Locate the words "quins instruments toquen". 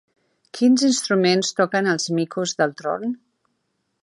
0.59-1.93